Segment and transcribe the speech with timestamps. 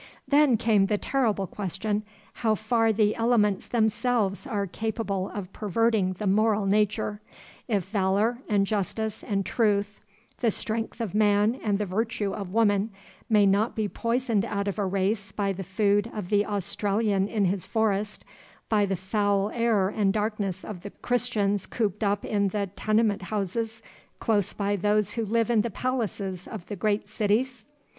[0.27, 2.01] Then came the terrible question,
[2.33, 7.21] how far the elements themselves are capable of perverting the moral nature:
[7.67, 10.01] if valor, and justice, and truth,
[10.39, 12.89] the strength of man and the virtue of woman,
[13.29, 17.45] may not be poisoned out of a race by the food of the Australian in
[17.45, 18.25] his forest,
[18.69, 23.83] by the foul air and darkness of the Christians cooped up in the "tenement houses"
[24.17, 27.67] close by those who live in the palaces of the great cities?